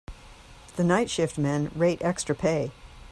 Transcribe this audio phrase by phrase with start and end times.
[0.77, 2.71] The night shift men rate extra pay.